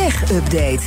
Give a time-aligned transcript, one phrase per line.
[0.00, 0.80] Tech Update.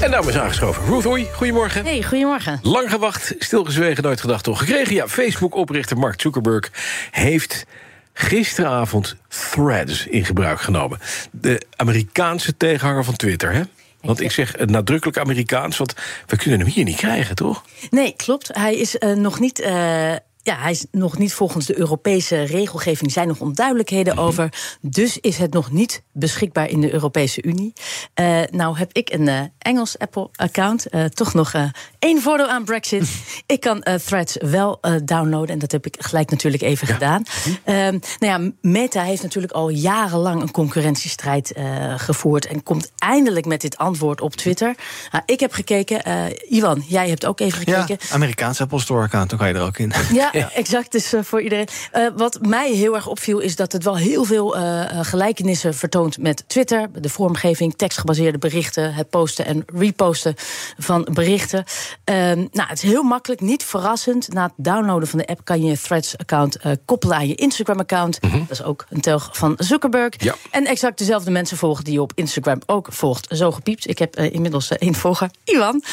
[0.00, 0.84] En nou is aangeschoven.
[0.84, 1.84] Ruth Oei, goedemorgen.
[1.84, 2.58] Hey, goedemorgen.
[2.62, 4.94] Lang gewacht, stilgezwegen, nooit gedacht, toch gekregen.
[4.94, 6.70] Ja, Facebook-oprichter Mark Zuckerberg
[7.10, 7.66] heeft
[8.12, 10.98] gisteravond Threads in gebruik genomen.
[11.30, 13.62] De Amerikaanse tegenhanger van Twitter, hè?
[14.00, 15.94] Want ik zeg nadrukkelijk Amerikaans, want
[16.26, 17.64] we kunnen hem hier niet krijgen, toch?
[17.90, 18.50] Nee, klopt.
[18.52, 19.60] Hij is uh, nog niet.
[19.60, 23.02] Uh ja, hij is nog niet volgens de Europese regelgeving.
[23.06, 24.22] Er zijn nog onduidelijkheden Mhm.
[24.24, 24.52] over.
[24.80, 27.72] Dus is het nog niet beschikbaar in de Europese Unie.
[28.20, 30.86] Uh, nou heb ik een uh, Engels Apple-account.
[30.94, 31.52] Uh, toch nog
[32.00, 33.08] één voordeel aan Brexit.
[33.46, 35.48] ik kan Threads wel downloaden.
[35.48, 36.92] En dat heb ik gelijk natuurlijk even ja.
[36.92, 37.22] gedaan.
[37.64, 41.52] nou ja, Meta heeft natuurlijk al jarenlang een concurrentiestrijd
[41.96, 42.46] gevoerd.
[42.46, 44.74] En komt eindelijk met dit antwoord op Twitter.
[45.12, 46.02] Nou, ik heb gekeken.
[46.48, 47.96] Iwan, jij hebt ook even gekeken.
[48.00, 49.92] Ja, Amerikaanse Apple Store-account, dan kan je er ook in.
[50.12, 50.92] Ja, ja, exact.
[50.92, 51.68] Dus voor iedereen.
[52.16, 54.56] Wat mij heel erg opviel, is dat het wel heel veel
[55.02, 56.88] gelijkenissen vertoont met Twitter.
[57.00, 60.34] De vormgeving, tekstgebaseerde berichten, het posten en reposten
[60.78, 61.64] van berichten.
[62.04, 64.32] Nou, het is heel makkelijk, niet verrassend.
[64.32, 68.22] Na het downloaden van de app kan je je Threads-account koppelen aan je Instagram-account.
[68.22, 68.26] Mhm.
[68.26, 68.46] Mm -hmm.
[68.48, 70.22] Dat is ook een telg van Zuckerberg.
[70.22, 70.34] Ja.
[70.50, 73.26] En exact dezelfde mensen volgen die je op Instagram ook volgt.
[73.30, 73.88] Zo gepiept.
[73.88, 75.82] Ik heb inmiddels één volger, Iwan.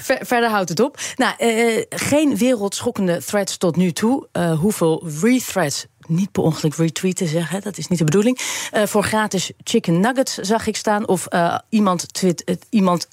[0.00, 0.98] ver, verder houdt het op.
[1.16, 1.34] Nou,
[1.88, 4.28] geen wereldschokkende threads tot nu toe.
[4.58, 8.38] Hoeveel rethreads niet per ongeluk retweeten zeggen, dat is niet de bedoeling.
[8.74, 11.08] Uh, voor gratis chicken nuggets zag ik staan.
[11.08, 13.08] Of uh, iemand, twit, iemand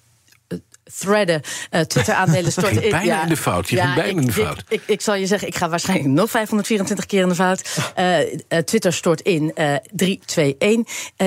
[0.97, 1.41] threaden,
[1.71, 2.89] uh, Twitter-aandelen storten in.
[2.89, 3.69] bijna ja, in de fout.
[3.69, 4.57] Je ja, ging bijna ik, in de fout.
[4.59, 7.77] Ik, ik, ik, zal je zeggen, ik ga waarschijnlijk nog 524 keer in de fout.
[7.99, 10.85] Uh, Twitter stort in uh, 3, 2, 1.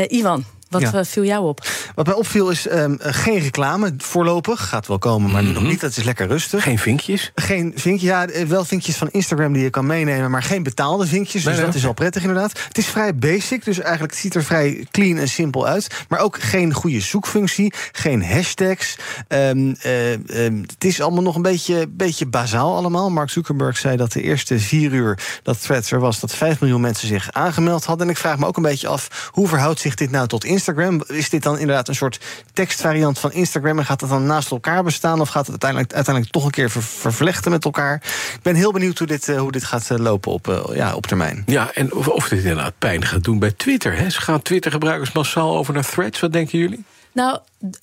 [0.08, 0.44] Iwan,
[0.82, 1.04] wat ja.
[1.04, 1.66] viel jou op?
[1.94, 4.68] Wat mij opviel is um, geen reclame voorlopig.
[4.68, 5.54] Gaat wel komen, maar mm -hmm.
[5.54, 5.80] nog niet.
[5.80, 6.62] Dat is lekker rustig.
[6.62, 7.32] Geen vinkjes?
[7.34, 8.10] Geen vinkjes.
[8.10, 11.44] Ja, wel vinkjes van Instagram die je kan meenemen, maar geen betaalde vinkjes.
[11.44, 12.58] Dus nee, dat is al prettig inderdaad.
[12.68, 16.04] Het is vrij basic, dus eigenlijk het ziet er vrij clean en simpel uit.
[16.08, 18.96] Maar ook geen goede zoekfunctie, geen hashtags.
[19.28, 23.10] Um, uh, um, het is allemaal nog een beetje, beetje bazaal allemaal.
[23.10, 26.80] Mark Zuckerberg zei dat de eerste vier uur dat Threads er was, dat 5 miljoen
[26.80, 28.06] mensen zich aangemeld hadden.
[28.06, 30.65] En ik vraag me ook een beetje af, hoe verhoudt zich dit nou tot Instagram?
[31.06, 32.20] Is dit dan inderdaad een soort
[32.52, 35.20] tekstvariant van Instagram en gaat het dan naast elkaar bestaan?
[35.20, 37.94] Of gaat het uiteindelijk, uiteindelijk toch een keer ver, vervlechten met elkaar?
[38.34, 40.94] Ik ben heel benieuwd hoe dit, uh, hoe dit gaat uh, lopen op, uh, ja,
[40.94, 41.42] op termijn.
[41.46, 43.96] Ja, en of, of dit inderdaad pijn gaat doen bij Twitter.
[43.96, 44.10] Hè?
[44.10, 46.20] Gaan Twitter-gebruikers massaal over naar threads?
[46.20, 46.84] Wat denken jullie?
[47.16, 47.38] Nou,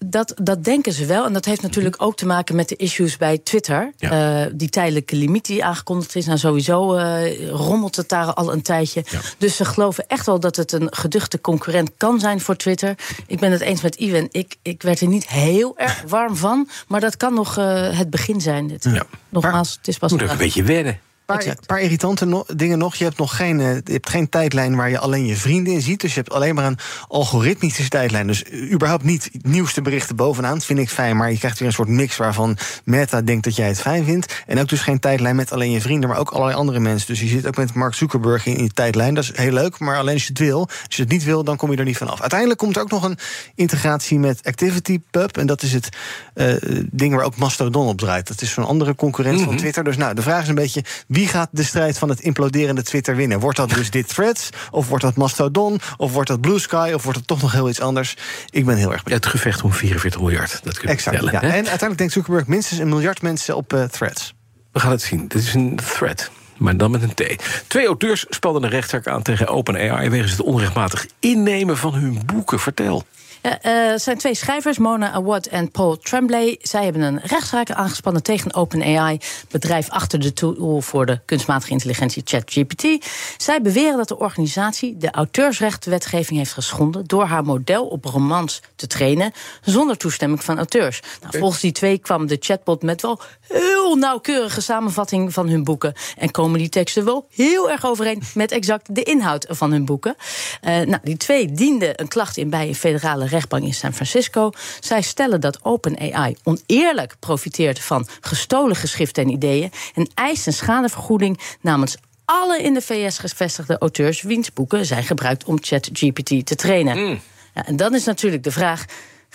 [0.05, 1.25] dat, dat denken ze wel.
[1.25, 3.93] En dat heeft natuurlijk ook te maken met de issues bij Twitter.
[3.97, 4.43] Ja.
[4.45, 6.25] Uh, die tijdelijke limiet die aangekondigd is.
[6.25, 9.03] Nou, sowieso uh, rommelt het daar al een tijdje.
[9.09, 9.19] Ja.
[9.37, 12.95] Dus ze geloven echt wel dat het een geduchte concurrent kan zijn voor Twitter.
[13.27, 14.27] Ik ben het eens met Iwan.
[14.31, 16.69] Ik, ik werd er niet heel erg warm van.
[16.87, 18.67] Maar dat kan nog uh, het begin zijn.
[18.67, 18.83] Dit.
[18.83, 19.05] Ja.
[19.29, 20.99] Nogmaals, het is pas Moet ook een beetje wennen.
[21.25, 22.95] Een paar, irritante no dingen nog.
[22.95, 25.81] Je hebt nog geen, uh, je hebt geen tijdlijn waar je alleen je vrienden in
[25.81, 26.01] ziet.
[26.01, 28.27] Dus je hebt alleen maar een algoritmische tijdlijn.
[28.27, 30.53] Dus überhaupt niet nieuwste berichten bovenaan.
[30.53, 31.17] Dat vind ik fijn.
[31.17, 34.43] Maar je krijgt weer een soort mix waarvan Meta denkt dat jij het fijn vindt.
[34.45, 37.07] En ook dus geen tijdlijn met alleen je vrienden, maar ook allerlei andere mensen.
[37.07, 39.13] Dus je zit ook met Mark Zuckerberg in je tijdlijn.
[39.13, 39.79] Dat is heel leuk.
[39.79, 40.59] Maar alleen als je het wil.
[40.59, 42.21] Als je het niet wil, dan kom je er niet vanaf.
[42.21, 43.17] Uiteindelijk komt er ook nog een
[43.55, 45.37] integratie met ActivityPub.
[45.37, 45.89] En dat is het
[46.35, 46.55] uh,
[46.91, 48.27] ding waar ook Mastodon op draait.
[48.27, 49.51] Dat is zo'n andere concurrent mm -hmm.
[49.51, 49.83] van Twitter.
[49.83, 50.83] Dus nou, de vraag is een beetje.
[51.13, 53.39] Wie gaat de strijd van het imploderende Twitter winnen?
[53.39, 54.49] Wordt dat dus dit Threads?
[54.71, 55.79] Of wordt dat Mastodon?
[55.97, 56.91] Of wordt dat Blue Sky?
[56.93, 58.17] Of wordt het toch nog heel iets anders?
[58.49, 59.23] Ik ben heel erg benieuwd.
[59.23, 61.33] Ja, het gevecht om 44 miljard, dat kun je exact, vertellen.
[61.33, 61.41] Ja.
[61.41, 64.33] En uiteindelijk denkt Zuckerberg minstens een miljard mensen op uh, Threads.
[64.71, 65.27] We gaan het zien.
[65.27, 66.31] Dit is een thread.
[66.57, 67.43] Maar dan met een T.
[67.67, 70.09] Twee auteurs spelden een rechtszaak aan tegen OpenAI...
[70.09, 72.59] wegens het onrechtmatig innemen van hun boeken.
[72.59, 73.05] Vertel.
[73.43, 76.57] Er uh, zijn twee schrijvers, Mona Awad en Paul Tremblay.
[76.61, 79.19] Zij hebben een rechtszaak aangespannen tegen OpenAI,
[79.51, 83.05] bedrijf achter de tool voor de kunstmatige intelligentie ChatGPT.
[83.37, 88.87] Zij beweren dat de organisatie de auteursrechtwetgeving heeft geschonden door haar model op romans te
[88.87, 89.31] trainen
[89.61, 91.01] zonder toestemming van auteurs.
[91.21, 95.93] Nou, volgens die twee kwam de chatbot met wel heel nauwkeurige samenvatting van hun boeken
[96.17, 100.15] en komen die teksten wel heel erg overeen met exact de inhoud van hun boeken.
[100.61, 104.51] Uh, nou, die twee dienden een klacht in bij een federale rechtbank in San Francisco.
[104.79, 111.39] Zij stellen dat OpenAI oneerlijk profiteert van gestolen geschriften en ideeën en eist een schadevergoeding
[111.61, 111.95] namens
[112.25, 116.97] alle in de VS gevestigde auteurs wiens boeken zijn gebruikt om ChatGPT te trainen.
[116.97, 117.21] Mm.
[117.53, 118.85] Ja, en dan is natuurlijk de vraag.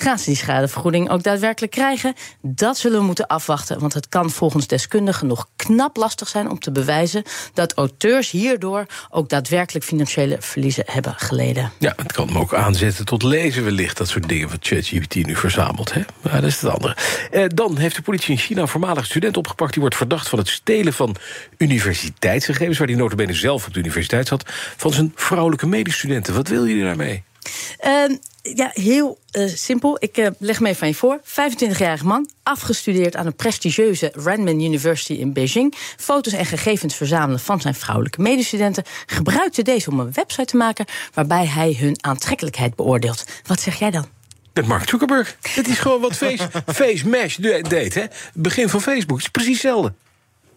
[0.00, 2.14] Gaan ze die schadevergoeding ook daadwerkelijk krijgen?
[2.40, 6.58] Dat zullen we moeten afwachten, want het kan volgens deskundigen nog knap lastig zijn om
[6.58, 7.22] te bewijzen
[7.54, 11.72] dat auteurs hierdoor ook daadwerkelijk financiële verliezen hebben geleden.
[11.78, 15.36] Ja, het kan hem ook aanzetten tot lezen wellicht, dat soort dingen wat ChatGPT nu
[15.36, 15.94] verzamelt.
[15.94, 16.02] Hè?
[16.20, 16.96] Maar dat is het andere.
[17.30, 19.72] Eh, dan heeft de politie in China een voormalig student opgepakt...
[19.72, 21.16] die wordt verdacht van het stelen van
[21.56, 22.78] universiteitsgegevens...
[22.78, 24.42] waar die notabene zelf op de universiteit zat...
[24.76, 26.34] van zijn vrouwelijke medestudenten.
[26.34, 27.22] Wat wil je daarmee?
[27.84, 28.16] Uh,
[28.54, 29.96] ja, heel uh, simpel.
[30.00, 31.20] Ik uh, leg me even aan je voor.
[31.24, 35.74] 25-jarige man, afgestudeerd aan een prestigieuze Renmin University in Beijing.
[35.96, 38.84] Foto's en gegevens verzamelen van zijn vrouwelijke medestudenten.
[39.06, 43.24] Gebruikte deze om een website te maken waarbij hij hun aantrekkelijkheid beoordeelt.
[43.46, 44.06] Wat zeg jij dan?
[44.52, 45.36] Met Mark Zuckerberg.
[45.54, 48.04] Het is gewoon wat Face, face Mesh deed, hè?
[48.34, 49.16] Begin van Facebook.
[49.16, 49.92] Het is precies hetzelfde.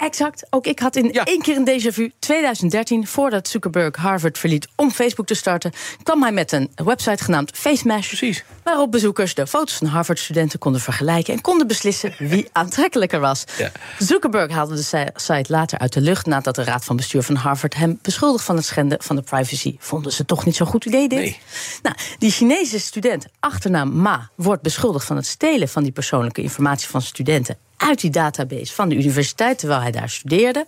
[0.01, 0.45] Exact.
[0.49, 2.11] Ook ik had in één keer een déjà vu.
[2.19, 5.71] 2013, voordat Zuckerberg Harvard verliet om Facebook te starten,
[6.03, 8.07] kwam hij met een website genaamd FaceMash.
[8.07, 8.43] Precies.
[8.63, 13.43] Waarop bezoekers de foto's van Harvard-studenten konden vergelijken en konden beslissen wie aantrekkelijker was.
[13.57, 13.71] Ja.
[13.99, 17.75] Zuckerberg haalde de site later uit de lucht nadat de raad van bestuur van Harvard
[17.75, 19.75] hem beschuldigd van het schenden van de privacy.
[19.79, 21.19] Vonden ze toch niet zo'n goed idee, dit?
[21.19, 21.39] Nee.
[21.81, 26.87] Nou, die Chinese student, achternaam Ma, wordt beschuldigd van het stelen van die persoonlijke informatie
[26.87, 30.65] van studenten uit die database van de universiteit terwijl hij daar studeerde.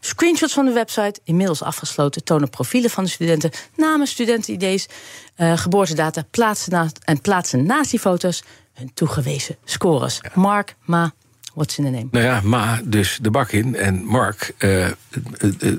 [0.00, 4.88] Screenshots van de website, inmiddels afgesloten, tonen profielen van de studenten, namen, studentenidees,
[5.36, 8.42] uh, geboortedata, plaatsen en plaatsen naast die foto's
[8.72, 10.20] hun toegewezen scores.
[10.34, 11.12] Mark, Ma,
[11.54, 12.08] What's in the name?
[12.10, 14.86] Nou ja, Ma dus de bak in en Mark uh,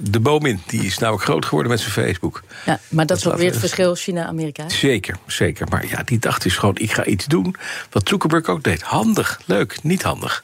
[0.01, 0.61] de boom in.
[0.67, 2.43] Die is ook groot geworden met zijn Facebook.
[2.65, 4.69] Ja, maar dat, dat is ook weer het verschil China-Amerika.
[4.69, 5.67] Zeker, zeker.
[5.69, 7.55] Maar ja, die dacht is gewoon, ik ga iets doen
[7.89, 8.81] wat Zuckerberg ook deed.
[8.81, 10.43] Handig, leuk, niet handig